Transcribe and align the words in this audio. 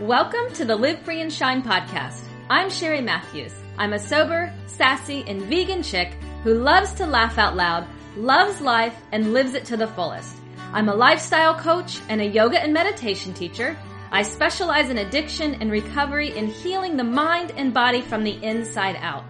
Welcome 0.00 0.50
to 0.54 0.64
the 0.64 0.76
Live 0.76 1.00
Free 1.00 1.20
and 1.20 1.30
Shine 1.30 1.62
podcast. 1.62 2.22
I'm 2.48 2.70
Sherry 2.70 3.02
Matthews. 3.02 3.52
I'm 3.76 3.92
a 3.92 3.98
sober, 3.98 4.50
sassy, 4.66 5.24
and 5.26 5.42
vegan 5.42 5.82
chick 5.82 6.14
who 6.42 6.54
loves 6.54 6.94
to 6.94 7.06
laugh 7.06 7.36
out 7.36 7.54
loud, 7.54 7.86
loves 8.16 8.62
life, 8.62 8.96
and 9.12 9.34
lives 9.34 9.52
it 9.52 9.66
to 9.66 9.76
the 9.76 9.88
fullest. 9.88 10.34
I'm 10.72 10.88
a 10.88 10.94
lifestyle 10.94 11.54
coach 11.54 12.00
and 12.08 12.22
a 12.22 12.24
yoga 12.24 12.58
and 12.58 12.72
meditation 12.72 13.34
teacher. 13.34 13.76
I 14.10 14.22
specialize 14.22 14.88
in 14.88 14.96
addiction 14.96 15.56
and 15.56 15.70
recovery 15.70 16.34
in 16.34 16.46
healing 16.46 16.96
the 16.96 17.04
mind 17.04 17.52
and 17.58 17.74
body 17.74 18.00
from 18.00 18.24
the 18.24 18.42
inside 18.42 18.96
out. 19.02 19.24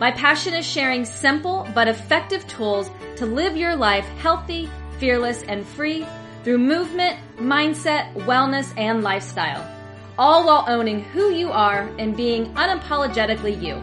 My 0.00 0.12
passion 0.12 0.54
is 0.54 0.64
sharing 0.64 1.04
simple 1.04 1.68
but 1.74 1.88
effective 1.88 2.46
tools 2.46 2.90
to 3.16 3.26
live 3.26 3.54
your 3.54 3.76
life 3.76 4.06
healthy, 4.20 4.70
fearless, 4.98 5.42
and 5.42 5.66
free 5.66 6.06
through 6.42 6.56
movement, 6.56 7.18
mindset, 7.36 8.14
wellness, 8.14 8.72
and 8.78 9.02
lifestyle 9.02 9.75
all 10.18 10.46
while 10.46 10.64
owning 10.68 11.02
who 11.02 11.30
you 11.30 11.50
are 11.50 11.88
and 11.98 12.16
being 12.16 12.46
unapologetically 12.54 13.60
you. 13.60 13.82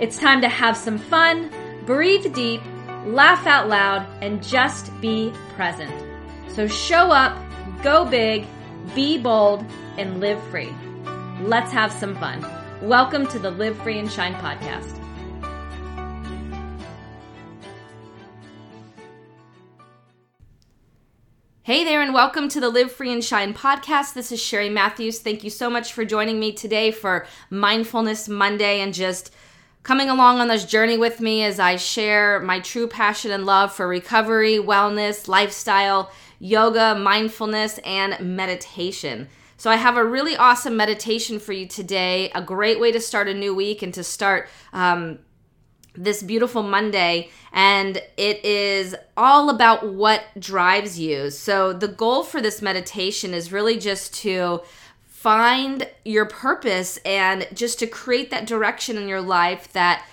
It's 0.00 0.18
time 0.18 0.40
to 0.42 0.48
have 0.48 0.76
some 0.76 0.98
fun, 0.98 1.50
breathe 1.84 2.32
deep, 2.34 2.60
laugh 3.04 3.46
out 3.46 3.68
loud, 3.68 4.06
and 4.22 4.42
just 4.42 4.92
be 5.00 5.32
present. 5.56 5.92
So 6.48 6.68
show 6.68 7.10
up, 7.10 7.36
go 7.82 8.04
big, 8.04 8.46
be 8.94 9.18
bold, 9.18 9.64
and 9.96 10.20
live 10.20 10.42
free. 10.48 10.72
Let's 11.40 11.72
have 11.72 11.92
some 11.92 12.14
fun. 12.16 12.46
Welcome 12.80 13.26
to 13.28 13.38
the 13.38 13.50
Live 13.50 13.76
Free 13.78 13.98
and 13.98 14.10
Shine 14.10 14.34
podcast. 14.34 14.97
Hey 21.68 21.84
there, 21.84 22.00
and 22.00 22.14
welcome 22.14 22.48
to 22.48 22.60
the 22.60 22.70
Live 22.70 22.90
Free 22.90 23.12
and 23.12 23.22
Shine 23.22 23.52
podcast. 23.52 24.14
This 24.14 24.32
is 24.32 24.40
Sherry 24.40 24.70
Matthews. 24.70 25.18
Thank 25.18 25.44
you 25.44 25.50
so 25.50 25.68
much 25.68 25.92
for 25.92 26.02
joining 26.02 26.40
me 26.40 26.50
today 26.50 26.90
for 26.90 27.26
Mindfulness 27.50 28.26
Monday 28.26 28.80
and 28.80 28.94
just 28.94 29.34
coming 29.82 30.08
along 30.08 30.40
on 30.40 30.48
this 30.48 30.64
journey 30.64 30.96
with 30.96 31.20
me 31.20 31.44
as 31.44 31.60
I 31.60 31.76
share 31.76 32.40
my 32.40 32.60
true 32.60 32.86
passion 32.86 33.32
and 33.32 33.44
love 33.44 33.70
for 33.70 33.86
recovery, 33.86 34.54
wellness, 34.54 35.28
lifestyle, 35.28 36.10
yoga, 36.38 36.94
mindfulness, 36.94 37.76
and 37.84 38.18
meditation. 38.34 39.28
So, 39.58 39.70
I 39.70 39.76
have 39.76 39.98
a 39.98 40.04
really 40.06 40.38
awesome 40.38 40.74
meditation 40.74 41.38
for 41.38 41.52
you 41.52 41.68
today, 41.68 42.30
a 42.34 42.40
great 42.40 42.80
way 42.80 42.92
to 42.92 43.00
start 43.00 43.28
a 43.28 43.34
new 43.34 43.54
week 43.54 43.82
and 43.82 43.92
to 43.92 44.02
start 44.02 44.48
um, 44.72 45.18
this 45.98 46.22
beautiful 46.22 46.62
Monday, 46.62 47.30
and 47.52 48.00
it 48.16 48.44
is 48.44 48.94
all 49.16 49.50
about 49.50 49.92
what 49.92 50.24
drives 50.38 50.98
you. 50.98 51.30
So, 51.30 51.72
the 51.72 51.88
goal 51.88 52.22
for 52.22 52.40
this 52.40 52.62
meditation 52.62 53.34
is 53.34 53.52
really 53.52 53.78
just 53.78 54.14
to 54.22 54.62
find 55.06 55.88
your 56.04 56.26
purpose 56.26 56.98
and 57.04 57.48
just 57.52 57.78
to 57.80 57.86
create 57.86 58.30
that 58.30 58.46
direction 58.46 58.96
in 58.96 59.08
your 59.08 59.20
life 59.20 59.72
that 59.72 60.06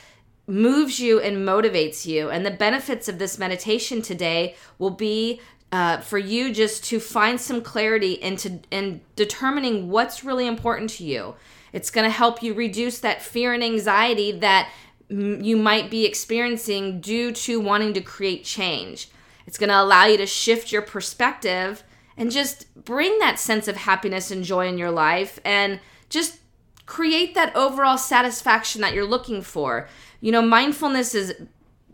moves 0.47 0.99
you 0.99 1.19
and 1.19 1.47
motivates 1.47 2.05
you. 2.05 2.29
And 2.29 2.45
the 2.45 2.51
benefits 2.51 3.07
of 3.07 3.19
this 3.19 3.37
meditation 3.37 4.01
today 4.01 4.55
will 4.79 4.91
be 4.91 5.39
uh, 5.71 5.97
for 5.97 6.17
you 6.17 6.53
just 6.53 6.83
to 6.85 6.99
find 6.99 7.39
some 7.39 7.61
clarity 7.61 8.13
into 8.13 8.59
in 8.71 9.01
determining 9.15 9.89
what's 9.89 10.23
really 10.23 10.47
important 10.47 10.89
to 10.91 11.03
you. 11.03 11.35
It's 11.73 11.91
going 11.91 12.05
to 12.05 12.15
help 12.15 12.41
you 12.41 12.53
reduce 12.53 12.99
that 12.99 13.21
fear 13.21 13.53
and 13.53 13.63
anxiety 13.63 14.31
that 14.31 14.69
you 15.09 15.55
might 15.55 15.89
be 15.89 16.05
experiencing 16.05 16.99
due 16.99 17.31
to 17.31 17.59
wanting 17.59 17.93
to 17.93 18.01
create 18.01 18.43
change. 18.43 19.09
It's 19.45 19.57
going 19.57 19.69
to 19.69 19.79
allow 19.79 20.05
you 20.05 20.17
to 20.17 20.25
shift 20.25 20.71
your 20.71 20.81
perspective 20.81 21.83
and 22.17 22.31
just 22.31 22.73
bring 22.83 23.19
that 23.19 23.39
sense 23.39 23.67
of 23.67 23.75
happiness 23.75 24.31
and 24.31 24.43
joy 24.43 24.67
in 24.67 24.77
your 24.77 24.91
life 24.91 25.39
and 25.45 25.79
just 26.09 26.39
create 26.85 27.35
that 27.35 27.55
overall 27.55 27.97
satisfaction 27.97 28.81
that 28.81 28.93
you're 28.93 29.05
looking 29.05 29.41
for. 29.41 29.87
You 30.21 30.31
know, 30.31 30.41
mindfulness 30.41 31.13
is 31.13 31.35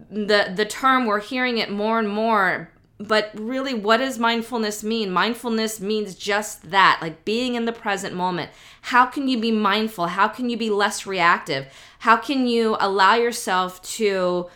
the 0.09 0.51
the 0.55 0.65
term 0.65 1.05
we're 1.05 1.19
hearing 1.19 1.57
it 1.57 1.71
more 1.71 1.99
and 1.99 2.09
more 2.09 2.71
but 3.07 3.31
really 3.33 3.73
what 3.73 3.97
does 3.97 4.19
mindfulness 4.19 4.83
mean? 4.83 5.11
Mindfulness 5.11 5.79
means 5.79 6.15
just 6.15 6.71
that 6.71 6.99
like 7.01 7.25
being 7.25 7.55
in 7.55 7.65
the 7.65 7.71
present 7.71 8.15
moment. 8.15 8.51
How 8.81 9.05
can 9.05 9.27
you 9.27 9.39
be 9.39 9.51
mindful? 9.51 10.07
How 10.07 10.27
can 10.27 10.49
you 10.49 10.57
be 10.57 10.69
less 10.69 11.05
reactive? 11.05 11.67
How 11.99 12.17
can 12.17 12.47
you 12.47 12.77
allow 12.79 13.15
yourself 13.15 13.81
to 13.97 14.49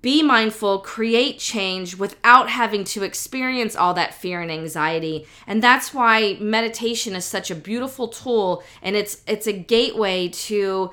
be 0.00 0.22
mindful 0.22 0.78
create 0.78 1.40
change 1.40 1.96
without 1.96 2.48
having 2.48 2.84
to 2.84 3.02
experience 3.02 3.74
all 3.74 3.94
that 3.94 4.14
fear 4.14 4.40
and 4.40 4.50
anxiety? 4.50 5.26
And 5.46 5.62
that's 5.62 5.92
why 5.92 6.36
meditation 6.40 7.16
is 7.16 7.24
such 7.24 7.50
a 7.50 7.54
beautiful 7.54 8.08
tool 8.08 8.62
and 8.82 8.96
it's 8.96 9.22
it's 9.26 9.46
a 9.46 9.52
gateway 9.52 10.28
to 10.28 10.92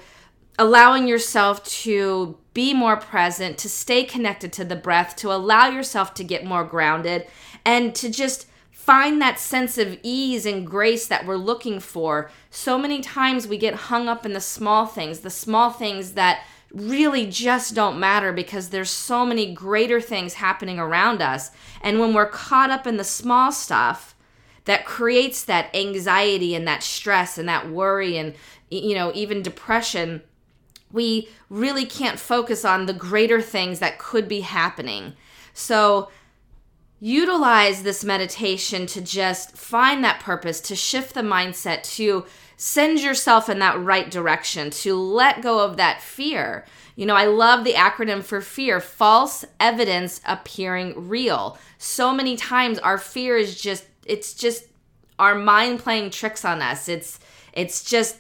allowing 0.58 1.08
yourself 1.08 1.64
to 1.64 2.38
be 2.56 2.74
more 2.74 2.98
present, 2.98 3.60
to 3.60 3.70
stay 3.70 4.04
connected 4.04 4.52
to 4.54 4.66
the 4.66 4.76
breath, 4.76 5.16
to 5.18 5.32
allow 5.32 5.68
yourself 5.70 6.16
to 6.16 6.24
get 6.24 6.44
more 6.44 6.64
grounded, 6.64 7.28
and 7.64 7.94
to 7.94 8.10
just 8.10 8.48
find 8.72 9.22
that 9.22 9.40
sense 9.40 9.78
of 9.78 10.00
ease 10.02 10.46
and 10.46 10.66
grace 10.66 11.06
that 11.06 11.28
we're 11.28 11.36
looking 11.36 11.80
for. 11.80 12.32
So 12.50 12.80
many 12.80 13.02
times 13.02 13.48
we 13.48 13.58
get 13.58 13.76
hung 13.76 14.08
up 14.08 14.26
in 14.26 14.34
the 14.34 14.42
small 14.42 14.88
things, 14.88 15.20
the 15.20 15.30
small 15.30 15.70
things 15.70 16.14
that 16.14 16.44
really 16.72 17.28
just 17.28 17.76
don't 17.76 18.00
matter 18.00 18.32
because 18.32 18.70
there's 18.70 18.90
so 18.90 19.26
many 19.26 19.54
greater 19.54 20.00
things 20.00 20.36
happening 20.36 20.80
around 20.80 21.22
us. 21.22 21.52
And 21.82 22.00
when 22.00 22.14
we're 22.14 22.30
caught 22.30 22.70
up 22.72 22.88
in 22.88 22.98
the 22.98 23.04
small 23.04 23.52
stuff, 23.52 24.16
that 24.66 24.86
creates 24.86 25.44
that 25.44 25.76
anxiety 25.76 26.56
and 26.56 26.68
that 26.68 26.84
stress 26.84 27.38
and 27.38 27.48
that 27.48 27.70
worry 27.70 28.18
and 28.18 28.34
you 28.70 28.96
know 28.96 29.12
even 29.14 29.44
depression 29.44 30.22
we 30.96 31.28
really 31.50 31.86
can't 31.86 32.20
focus 32.20 32.66
on 32.66 32.86
the 32.86 32.94
greater 32.94 33.42
things 33.42 33.80
that 33.80 34.00
could 34.00 34.28
be 34.28 34.40
happening. 34.42 35.14
So, 35.54 36.10
utilize 37.02 37.84
this 37.84 38.04
meditation 38.04 38.88
to 38.88 39.02
just 39.02 39.58
find 39.58 40.04
that 40.04 40.22
purpose, 40.22 40.62
to 40.62 40.76
shift 40.76 41.14
the 41.14 41.22
mindset, 41.22 41.84
to 41.84 42.26
send 42.58 43.02
yourself 43.02 43.50
in 43.50 43.60
that 43.60 43.80
right 43.80 44.10
direction, 44.10 44.70
to 44.72 44.96
let 44.96 45.42
go 45.42 45.60
of 45.60 45.76
that 45.78 46.02
fear. 46.02 46.66
You 46.96 47.06
know, 47.06 47.16
I 47.16 47.26
love 47.26 47.66
the 47.66 47.74
acronym 47.74 48.24
for 48.24 48.40
fear 48.40 48.80
false 48.80 49.44
evidence 49.60 50.22
appearing 50.26 51.10
real. 51.10 51.58
So 51.78 52.14
many 52.14 52.38
times 52.38 52.80
our 52.80 52.98
fear 52.98 53.38
is 53.38 53.60
just, 53.60 53.86
it's 54.06 54.34
just 54.34 54.66
our 55.20 55.36
mind 55.36 55.80
playing 55.80 56.12
tricks 56.12 56.46
on 56.46 56.62
us. 56.62 56.88
It's, 56.88 57.20
it's 57.52 57.84
just 57.84 58.18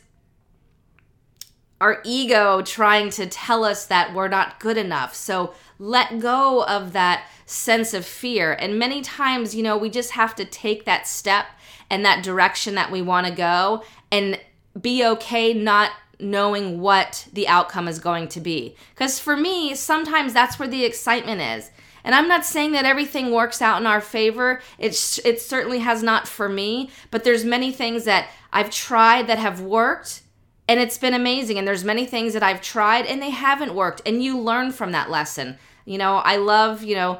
our 1.81 2.01
ego 2.03 2.61
trying 2.61 3.09
to 3.11 3.27
tell 3.27 3.63
us 3.63 3.85
that 3.85 4.13
we're 4.13 4.27
not 4.27 4.59
good 4.59 4.77
enough. 4.77 5.13
So 5.13 5.53
let 5.77 6.19
go 6.19 6.63
of 6.65 6.93
that 6.93 7.27
sense 7.45 7.93
of 7.93 8.05
fear. 8.05 8.53
And 8.53 8.79
many 8.79 9.01
times, 9.01 9.53
you 9.53 9.61
know, 9.61 9.77
we 9.77 9.89
just 9.89 10.11
have 10.11 10.35
to 10.35 10.45
take 10.45 10.85
that 10.85 11.07
step 11.07 11.47
and 11.89 12.03
that 12.05 12.23
direction 12.23 12.75
that 12.75 12.91
we 12.91 13.01
want 13.01 13.27
to 13.27 13.33
go 13.33 13.83
and 14.11 14.39
be 14.79 15.05
okay 15.05 15.53
not 15.53 15.91
knowing 16.19 16.79
what 16.79 17.27
the 17.33 17.47
outcome 17.47 17.87
is 17.87 17.99
going 17.99 18.27
to 18.29 18.39
be. 18.39 18.75
Because 18.93 19.19
for 19.19 19.35
me, 19.35 19.75
sometimes 19.75 20.33
that's 20.33 20.57
where 20.57 20.67
the 20.67 20.85
excitement 20.85 21.41
is. 21.41 21.71
And 22.03 22.13
I'm 22.13 22.27
not 22.27 22.45
saying 22.45 22.71
that 22.73 22.85
everything 22.85 23.31
works 23.31 23.61
out 23.61 23.81
in 23.81 23.87
our 23.87 23.99
favor. 23.99 24.61
It's 24.77 25.17
it 25.25 25.41
certainly 25.41 25.79
has 25.79 26.03
not 26.03 26.27
for 26.27 26.47
me, 26.47 26.91
but 27.09 27.23
there's 27.23 27.43
many 27.43 27.71
things 27.71 28.05
that 28.05 28.29
I've 28.53 28.69
tried 28.69 29.27
that 29.27 29.39
have 29.39 29.59
worked 29.59 30.21
and 30.67 30.79
it's 30.79 30.97
been 30.97 31.13
amazing 31.13 31.57
and 31.57 31.67
there's 31.67 31.83
many 31.83 32.05
things 32.05 32.33
that 32.33 32.43
I've 32.43 32.61
tried 32.61 33.05
and 33.05 33.21
they 33.21 33.29
haven't 33.29 33.75
worked 33.75 34.01
and 34.05 34.23
you 34.23 34.39
learn 34.39 34.71
from 34.71 34.91
that 34.91 35.09
lesson. 35.09 35.57
You 35.85 35.97
know, 35.97 36.15
I 36.17 36.37
love, 36.37 36.83
you 36.83 36.95
know, 36.95 37.19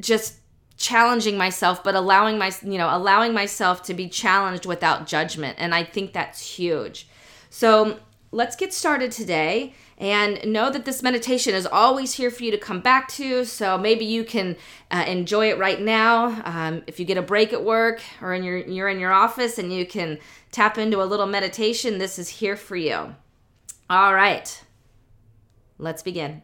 just 0.00 0.38
challenging 0.76 1.36
myself 1.36 1.82
but 1.84 1.94
allowing 1.94 2.38
my 2.38 2.52
you 2.62 2.78
know, 2.78 2.88
allowing 2.90 3.32
myself 3.32 3.82
to 3.84 3.94
be 3.94 4.08
challenged 4.08 4.66
without 4.66 5.06
judgment 5.06 5.56
and 5.58 5.74
I 5.74 5.84
think 5.84 6.12
that's 6.12 6.40
huge. 6.56 7.08
So, 7.50 7.98
let's 8.32 8.56
get 8.56 8.72
started 8.72 9.12
today 9.12 9.74
and 9.98 10.44
know 10.44 10.70
that 10.70 10.84
this 10.84 11.02
meditation 11.02 11.54
is 11.54 11.66
always 11.66 12.14
here 12.14 12.30
for 12.30 12.42
you 12.42 12.50
to 12.50 12.58
come 12.58 12.80
back 12.80 13.06
to 13.06 13.44
so 13.44 13.78
maybe 13.78 14.04
you 14.04 14.24
can 14.24 14.56
uh, 14.90 15.04
enjoy 15.06 15.50
it 15.50 15.58
right 15.58 15.80
now. 15.80 16.42
Um, 16.44 16.82
if 16.86 16.98
you 16.98 17.04
get 17.04 17.18
a 17.18 17.22
break 17.22 17.52
at 17.52 17.62
work 17.62 18.00
or 18.20 18.34
in 18.34 18.42
your 18.42 18.58
you're 18.58 18.88
in 18.88 18.98
your 18.98 19.12
office 19.12 19.58
and 19.58 19.72
you 19.72 19.86
can 19.86 20.18
tap 20.50 20.78
into 20.78 21.00
a 21.00 21.04
little 21.04 21.26
meditation 21.26 21.98
this 21.98 22.18
is 22.18 22.28
here 22.28 22.56
for 22.56 22.76
you. 22.76 23.14
All 23.88 24.14
right 24.14 24.62
let's 25.78 26.02
begin 26.02 26.42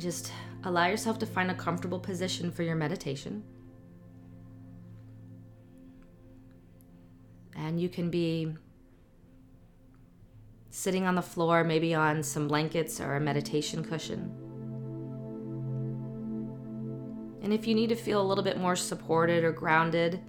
just 0.00 0.32
allow 0.64 0.86
yourself 0.86 1.18
to 1.20 1.26
find 1.26 1.50
a 1.50 1.54
comfortable 1.54 1.98
position 1.98 2.50
for 2.50 2.62
your 2.62 2.76
meditation. 2.76 3.44
And 7.54 7.80
you 7.80 7.88
can 7.88 8.10
be 8.10 8.54
sitting 10.70 11.06
on 11.06 11.14
the 11.14 11.22
floor, 11.22 11.62
maybe 11.62 11.94
on 11.94 12.22
some 12.22 12.48
blankets 12.48 13.00
or 13.00 13.16
a 13.16 13.20
meditation 13.20 13.84
cushion. 13.84 14.34
And 17.42 17.52
if 17.52 17.66
you 17.66 17.74
need 17.74 17.88
to 17.88 17.96
feel 17.96 18.20
a 18.20 18.26
little 18.26 18.44
bit 18.44 18.58
more 18.58 18.76
supported 18.76 19.44
or 19.44 19.52
grounded, 19.52 20.20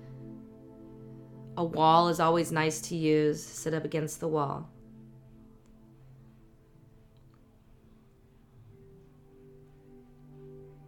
a 1.58 1.64
wall 1.64 2.10
is 2.10 2.20
always 2.20 2.52
nice 2.52 2.82
to 2.82 2.96
use. 2.96 3.44
Sit 3.44 3.74
up 3.74 3.86
against 3.86 4.20
the 4.20 4.28
wall. 4.28 4.70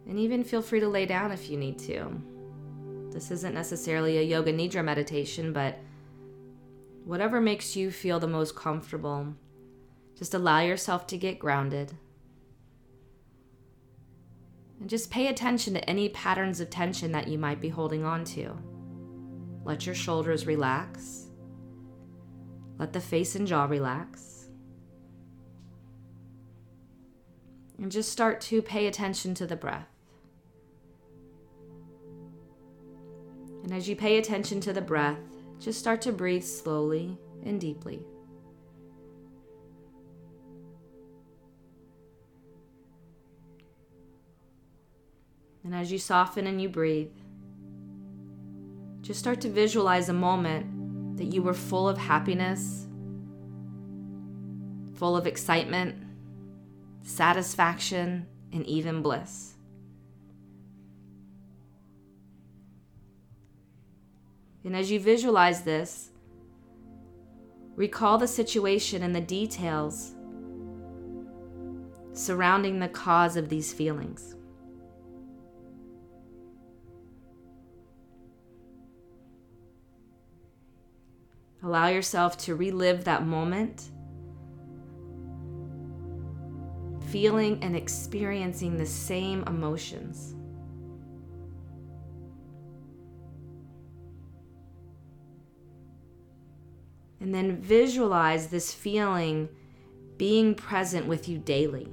And 0.06 0.18
even 0.18 0.44
feel 0.44 0.62
free 0.62 0.80
to 0.80 0.88
lay 0.88 1.06
down 1.06 1.32
if 1.32 1.48
you 1.48 1.56
need 1.56 1.78
to. 1.80 2.20
This 3.10 3.30
isn't 3.30 3.54
necessarily 3.54 4.18
a 4.18 4.22
yoga 4.22 4.52
nidra 4.52 4.84
meditation, 4.84 5.52
but 5.52 5.78
whatever 7.04 7.40
makes 7.40 7.76
you 7.76 7.90
feel 7.90 8.18
the 8.18 8.26
most 8.26 8.56
comfortable, 8.56 9.34
just 10.16 10.34
allow 10.34 10.60
yourself 10.60 11.06
to 11.08 11.16
get 11.16 11.38
grounded. 11.38 11.92
And 14.80 14.90
just 14.90 15.10
pay 15.10 15.28
attention 15.28 15.74
to 15.74 15.90
any 15.90 16.08
patterns 16.08 16.60
of 16.60 16.70
tension 16.70 17.12
that 17.12 17.28
you 17.28 17.38
might 17.38 17.60
be 17.60 17.68
holding 17.68 18.04
on 18.04 18.24
to. 18.26 18.56
Let 19.64 19.86
your 19.86 19.94
shoulders 19.94 20.46
relax. 20.46 21.28
Let 22.78 22.92
the 22.92 23.00
face 23.00 23.34
and 23.34 23.46
jaw 23.46 23.64
relax. 23.64 24.48
And 27.78 27.90
just 27.90 28.12
start 28.12 28.40
to 28.42 28.60
pay 28.60 28.86
attention 28.86 29.34
to 29.34 29.46
the 29.46 29.56
breath. 29.56 29.93
And 33.64 33.72
as 33.72 33.88
you 33.88 33.96
pay 33.96 34.18
attention 34.18 34.60
to 34.60 34.74
the 34.74 34.82
breath, 34.82 35.18
just 35.58 35.78
start 35.78 36.02
to 36.02 36.12
breathe 36.12 36.44
slowly 36.44 37.16
and 37.44 37.58
deeply. 37.58 38.04
And 45.64 45.74
as 45.74 45.90
you 45.90 45.98
soften 45.98 46.46
and 46.46 46.60
you 46.60 46.68
breathe, 46.68 47.10
just 49.00 49.18
start 49.18 49.40
to 49.40 49.48
visualize 49.48 50.10
a 50.10 50.12
moment 50.12 51.16
that 51.16 51.32
you 51.32 51.42
were 51.42 51.54
full 51.54 51.88
of 51.88 51.96
happiness, 51.96 52.86
full 54.94 55.16
of 55.16 55.26
excitement, 55.26 55.96
satisfaction, 57.02 58.26
and 58.52 58.66
even 58.66 59.00
bliss. 59.00 59.53
And 64.64 64.74
as 64.74 64.90
you 64.90 64.98
visualize 64.98 65.62
this, 65.62 66.10
recall 67.76 68.18
the 68.18 68.26
situation 68.26 69.02
and 69.02 69.14
the 69.14 69.20
details 69.20 70.14
surrounding 72.12 72.78
the 72.78 72.88
cause 72.88 73.36
of 73.36 73.48
these 73.48 73.72
feelings. 73.72 74.36
Allow 81.62 81.88
yourself 81.88 82.36
to 82.38 82.54
relive 82.54 83.04
that 83.04 83.26
moment, 83.26 83.90
feeling 87.10 87.58
and 87.62 87.74
experiencing 87.74 88.76
the 88.76 88.86
same 88.86 89.42
emotions. 89.46 90.34
Then 97.34 97.56
visualize 97.56 98.46
this 98.46 98.72
feeling 98.72 99.48
being 100.18 100.54
present 100.54 101.08
with 101.08 101.28
you 101.28 101.36
daily. 101.36 101.88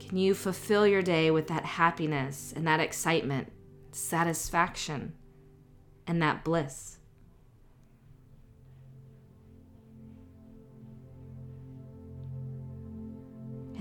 Can 0.00 0.16
you 0.16 0.32
fulfill 0.32 0.86
your 0.86 1.02
day 1.02 1.30
with 1.30 1.48
that 1.48 1.66
happiness 1.66 2.54
and 2.56 2.66
that 2.66 2.80
excitement, 2.80 3.52
satisfaction, 3.92 5.12
and 6.06 6.22
that 6.22 6.42
bliss? 6.42 6.97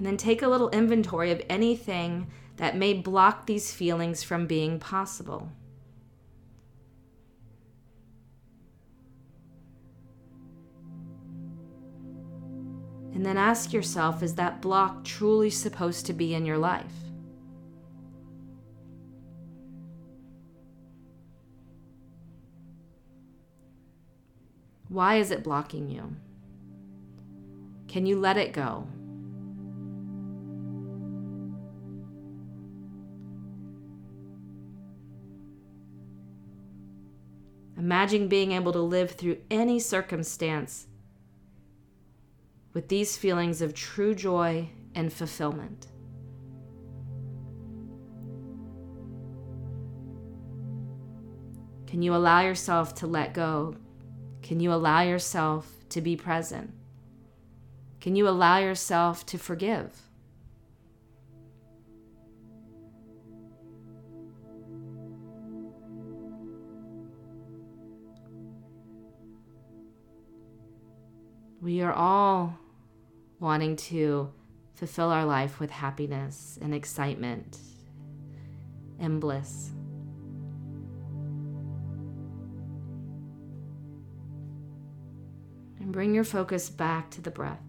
Then 0.08 0.16
take 0.16 0.42
a 0.42 0.48
little 0.48 0.70
inventory 0.70 1.32
of 1.32 1.42
anything 1.50 2.28
that 2.56 2.78
may 2.78 2.94
block 2.94 3.46
these 3.46 3.74
feelings 3.74 4.24
from 4.24 4.48
being 4.48 4.80
possible. 4.80 5.52
And 13.14 13.26
then 13.26 13.38
ask 13.38 13.74
yourself 13.74 14.24
is 14.24 14.36
that 14.36 14.62
block 14.62 15.04
truly 15.04 15.50
supposed 15.50 16.06
to 16.06 16.14
be 16.14 16.34
in 16.34 16.46
your 16.46 16.58
life? 16.58 16.86
Why 24.88 25.16
is 25.16 25.32
it 25.32 25.44
blocking 25.44 25.90
you? 25.90 26.16
Can 27.88 28.06
you 28.06 28.18
let 28.20 28.38
it 28.38 28.54
go? 28.54 28.88
Imagine 37.88 38.28
being 38.28 38.52
able 38.52 38.74
to 38.74 38.82
live 38.82 39.12
through 39.12 39.38
any 39.50 39.80
circumstance 39.80 40.88
with 42.74 42.90
these 42.90 43.16
feelings 43.16 43.62
of 43.62 43.74
true 43.74 44.14
joy 44.14 44.68
and 44.94 45.14
fulfillment. 45.14 45.88
Can 51.86 52.02
you 52.02 52.14
allow 52.14 52.42
yourself 52.42 52.94
to 52.96 53.08
let 53.08 53.34
go? 53.34 53.78
Can 54.42 54.60
you 54.60 54.74
allow 54.74 55.00
yourself 55.00 55.72
to 55.88 56.02
be 56.02 56.18
present? 56.18 56.74
Can 58.02 58.18
you 58.18 58.28
allow 58.28 58.58
yourself 58.58 59.26
to 59.28 59.38
forgive? 59.38 60.07
We 71.68 71.82
are 71.82 71.92
all 71.92 72.58
wanting 73.42 73.76
to 73.76 74.32
fulfill 74.76 75.10
our 75.10 75.26
life 75.26 75.60
with 75.60 75.70
happiness 75.70 76.58
and 76.62 76.74
excitement 76.74 77.58
and 78.98 79.20
bliss. 79.20 79.72
And 85.82 85.92
bring 85.92 86.16
your 86.16 86.24
focus 86.24 86.70
back 86.70 87.12
to 87.12 87.22
the 87.22 87.32
breath. 87.32 87.60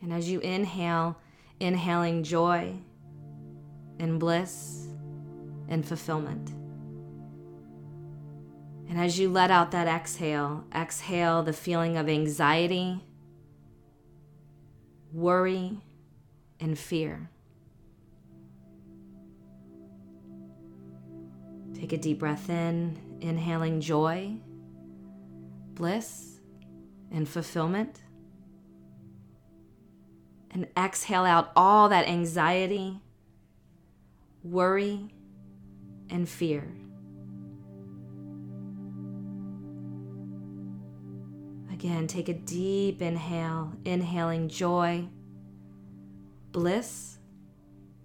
And 0.00 0.12
as 0.12 0.30
you 0.30 0.38
inhale, 0.38 1.18
inhaling 1.58 2.22
joy 2.22 2.76
and 3.98 4.20
bliss 4.20 4.86
and 5.68 5.84
fulfillment. 5.84 6.52
And 8.88 9.00
as 9.00 9.18
you 9.18 9.28
let 9.28 9.50
out 9.50 9.72
that 9.72 9.88
exhale, 9.88 10.64
exhale 10.74 11.42
the 11.42 11.52
feeling 11.52 11.96
of 11.96 12.08
anxiety, 12.08 13.04
worry, 15.12 15.78
and 16.60 16.78
fear. 16.78 17.30
Take 21.74 21.92
a 21.92 21.98
deep 21.98 22.20
breath 22.20 22.48
in, 22.48 22.96
inhaling 23.20 23.80
joy, 23.80 24.36
bliss, 25.74 26.40
and 27.10 27.28
fulfillment. 27.28 28.02
And 30.52 30.68
exhale 30.76 31.24
out 31.24 31.50
all 31.54 31.90
that 31.90 32.08
anxiety, 32.08 33.00
worry, 34.42 35.12
and 36.08 36.26
fear. 36.26 36.72
Again, 41.76 42.06
take 42.06 42.30
a 42.30 42.32
deep 42.32 43.02
inhale, 43.02 43.70
inhaling 43.84 44.48
joy, 44.48 45.08
bliss, 46.50 47.18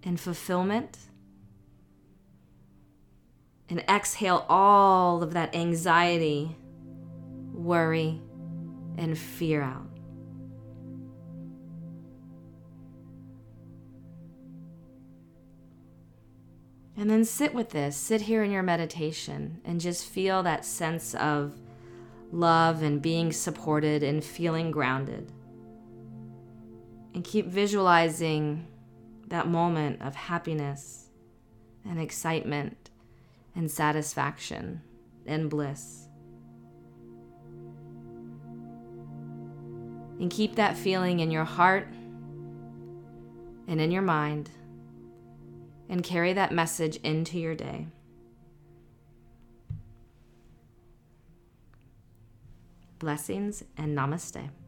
and 0.02 0.20
fulfillment. 0.20 0.98
And 3.70 3.80
exhale 3.88 4.44
all 4.50 5.22
of 5.22 5.32
that 5.32 5.54
anxiety, 5.54 6.54
worry, 7.54 8.20
and 8.98 9.16
fear 9.16 9.62
out. 9.62 9.88
And 16.94 17.08
then 17.08 17.24
sit 17.24 17.54
with 17.54 17.70
this, 17.70 17.96
sit 17.96 18.20
here 18.20 18.42
in 18.42 18.50
your 18.50 18.62
meditation 18.62 19.62
and 19.64 19.80
just 19.80 20.04
feel 20.04 20.42
that 20.42 20.66
sense 20.66 21.14
of 21.14 21.54
love 22.32 22.82
and 22.82 23.00
being 23.00 23.30
supported 23.30 24.02
and 24.02 24.24
feeling 24.24 24.70
grounded. 24.70 25.30
And 27.14 27.22
keep 27.22 27.46
visualizing 27.46 28.66
that 29.28 29.46
moment 29.46 30.00
of 30.02 30.14
happiness 30.14 31.10
and 31.84 32.00
excitement 32.00 32.90
and 33.54 33.70
satisfaction 33.70 34.80
and 35.26 35.50
bliss. 35.50 36.08
And 40.18 40.30
keep 40.30 40.56
that 40.56 40.76
feeling 40.76 41.20
in 41.20 41.30
your 41.30 41.44
heart 41.44 41.88
and 43.68 43.80
in 43.80 43.90
your 43.90 44.02
mind 44.02 44.50
and 45.88 46.02
carry 46.02 46.32
that 46.32 46.52
message 46.52 46.96
into 46.98 47.38
your 47.38 47.54
day. 47.54 47.88
Blessings 53.02 53.64
and 53.76 53.98
namaste. 53.98 54.61